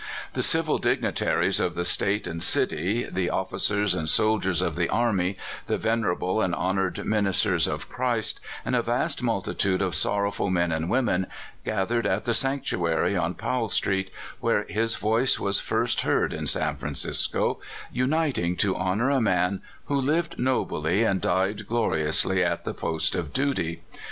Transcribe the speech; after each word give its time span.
The 0.33 0.41
civil 0.41 0.79
dignitaries 0.79 1.59
of 1.59 1.75
the 1.75 1.85
State 1.85 2.25
and 2.25 2.41
city, 2.41 3.03
the 3.03 3.29
offi 3.29 3.57
cers 3.57 3.93
and 3.95 4.09
soldiers 4.09 4.59
of 4.59 4.75
the 4.75 4.89
army, 4.89 5.37
the 5.67 5.77
venerable 5.77 6.41
and 6.41 6.55
honored 6.55 7.05
ministers 7.05 7.67
of 7.67 7.87
Christ, 7.87 8.39
and 8.65 8.75
a 8.75 8.81
vast 8.81 9.21
multitude 9.21 9.79
of 9.79 9.93
sorrowful 9.93 10.49
men 10.49 10.71
and 10.71 10.89
women, 10.89 11.27
gathered 11.63 12.07
at 12.07 12.25
the 12.25 12.31
sanctu 12.31 12.89
ary 12.91 13.15
on 13.15 13.35
Powell 13.35 13.69
street, 13.69 14.09
where 14.39 14.63
his 14.67 14.95
voice 14.95 15.39
was 15.39 15.59
first 15.59 16.01
heard 16.01 16.33
in 16.33 16.47
San 16.47 16.77
Francisco, 16.77 17.59
uniting 17.91 18.55
to 18.55 18.75
honor 18.75 19.11
a 19.11 19.21
man 19.21 19.61
who 19.85 19.95
lived 20.01 20.39
nobly 20.39 21.03
and 21.03 21.21
died 21.21 21.67
gloriously 21.67 22.43
at 22.43 22.63
the 22.63 22.73
post 22.73 23.13
of 23.13 23.33
duty. 23.33 23.83